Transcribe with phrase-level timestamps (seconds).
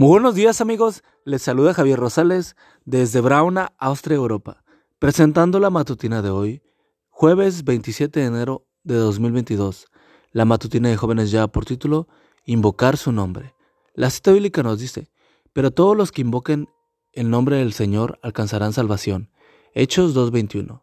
[0.00, 2.54] Muy buenos días amigos, les saluda Javier Rosales
[2.84, 4.62] desde Brauna, Austria, Europa,
[5.00, 6.62] presentando la matutina de hoy,
[7.08, 9.88] jueves 27 de enero de 2022.
[10.30, 12.06] La matutina de jóvenes ya por título,
[12.44, 13.56] Invocar su nombre.
[13.92, 15.10] La cita bíblica nos dice,
[15.52, 16.68] pero todos los que invoquen
[17.12, 19.32] el nombre del Señor alcanzarán salvación.
[19.74, 20.80] Hechos 2.21.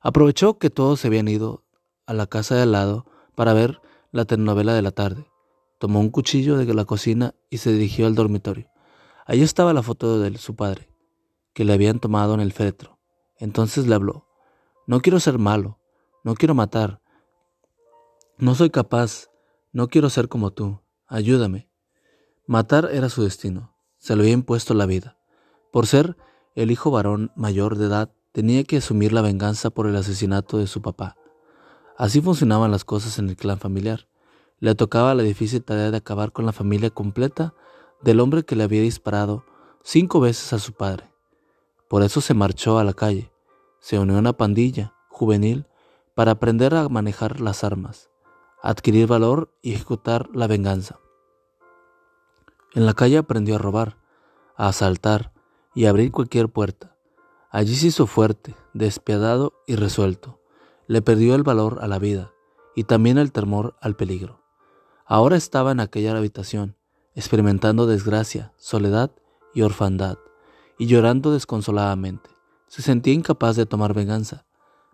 [0.00, 1.64] Aprovechó que todos se habían ido
[2.06, 3.80] a la casa de al lado para ver
[4.12, 5.26] la telenovela de la tarde
[5.84, 8.70] Tomó un cuchillo de la cocina y se dirigió al dormitorio.
[9.26, 10.88] Allí estaba la foto de su padre,
[11.52, 12.98] que le habían tomado en el féretro.
[13.36, 14.26] Entonces le habló.
[14.86, 15.78] No quiero ser malo,
[16.22, 17.02] no quiero matar.
[18.38, 19.28] No soy capaz,
[19.72, 20.80] no quiero ser como tú.
[21.06, 21.68] Ayúdame.
[22.46, 23.76] Matar era su destino.
[23.98, 25.18] Se le había impuesto la vida.
[25.70, 26.16] Por ser
[26.54, 30.66] el hijo varón mayor de edad, tenía que asumir la venganza por el asesinato de
[30.66, 31.18] su papá.
[31.98, 34.08] Así funcionaban las cosas en el clan familiar.
[34.64, 37.52] Le tocaba la difícil tarea de acabar con la familia completa
[38.00, 39.44] del hombre que le había disparado
[39.82, 41.12] cinco veces a su padre.
[41.86, 43.30] Por eso se marchó a la calle,
[43.78, 45.66] se unió a una pandilla juvenil
[46.14, 48.08] para aprender a manejar las armas,
[48.62, 50.98] adquirir valor y ejecutar la venganza.
[52.72, 53.98] En la calle aprendió a robar,
[54.56, 55.34] a asaltar
[55.74, 56.96] y a abrir cualquier puerta.
[57.50, 60.40] Allí se hizo fuerte, despiadado y resuelto.
[60.86, 62.32] Le perdió el valor a la vida
[62.74, 64.43] y también el temor al peligro.
[65.06, 66.76] Ahora estaba en aquella habitación,
[67.14, 69.10] experimentando desgracia, soledad
[69.52, 70.16] y orfandad,
[70.78, 72.30] y llorando desconsoladamente.
[72.68, 74.46] Se sentía incapaz de tomar venganza.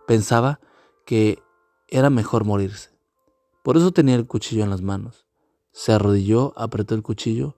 [0.09, 0.59] Pensaba
[1.07, 1.41] que
[1.87, 2.91] era mejor morirse.
[3.63, 5.27] Por eso tenía el cuchillo en las manos.
[5.71, 7.57] Se arrodilló, apretó el cuchillo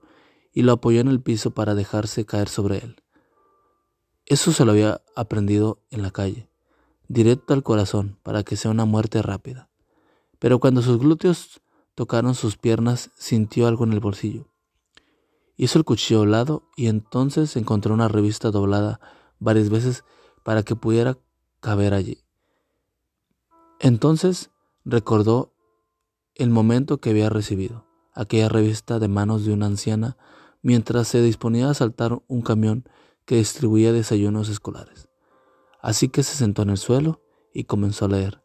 [0.53, 2.97] y lo apoyó en el piso para dejarse caer sobre él.
[4.27, 6.47] Eso se lo había aprendido en la calle,
[7.07, 9.69] directo al corazón, para que sea una muerte rápida.
[10.37, 11.62] Pero cuando sus glúteos
[11.95, 14.47] tocaron sus piernas, sintió algo en el bolsillo.
[15.55, 18.99] Hizo el cuchillo doblado y entonces encontró una revista doblada
[19.39, 20.03] varias veces
[20.43, 21.17] para que pudiera
[21.59, 22.23] caber allí.
[23.79, 24.49] Entonces
[24.85, 25.53] recordó
[26.35, 30.17] el momento que había recibido aquella revista de manos de una anciana
[30.61, 32.87] mientras se disponía a saltar un camión
[33.25, 35.09] que distribuía desayunos escolares.
[35.81, 37.21] Así que se sentó en el suelo
[37.53, 38.41] y comenzó a leer.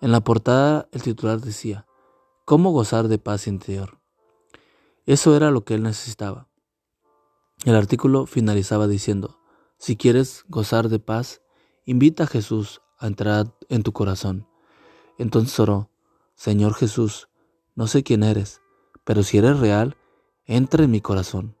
[0.00, 1.86] En la portada el titular decía,
[2.44, 3.98] cómo gozar de paz interior.
[5.06, 6.48] Eso era lo que él necesitaba.
[7.64, 9.38] El artículo finalizaba diciendo,
[9.78, 11.42] si quieres gozar de paz,
[11.84, 14.46] invita a Jesús a entrar en tu corazón.
[15.18, 15.90] Entonces oró,
[16.34, 17.28] Señor Jesús,
[17.74, 18.60] no sé quién eres,
[19.04, 19.96] pero si eres real,
[20.44, 21.56] entra en mi corazón.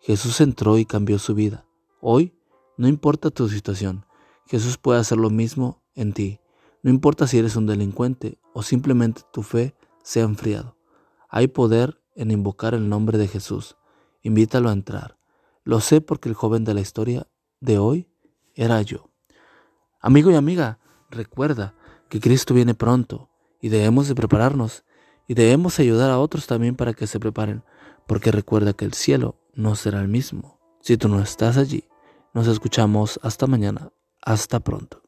[0.00, 1.66] Jesús entró y cambió su vida.
[2.00, 2.32] Hoy,
[2.76, 4.06] no importa tu situación,
[4.46, 6.40] Jesús puede hacer lo mismo en ti.
[6.82, 9.74] No importa si eres un delincuente o simplemente tu fe
[10.08, 10.74] se ha enfriado.
[11.28, 13.76] Hay poder en invocar el nombre de Jesús.
[14.22, 15.18] Invítalo a entrar.
[15.64, 17.26] Lo sé porque el joven de la historia
[17.60, 18.08] de hoy
[18.54, 19.10] era yo.
[20.00, 20.78] Amigo y amiga,
[21.10, 21.74] recuerda
[22.08, 23.28] que Cristo viene pronto
[23.60, 24.82] y debemos de prepararnos
[25.26, 27.62] y debemos ayudar a otros también para que se preparen,
[28.06, 31.84] porque recuerda que el cielo no será el mismo si tú no estás allí.
[32.32, 33.92] Nos escuchamos hasta mañana.
[34.22, 35.07] Hasta pronto.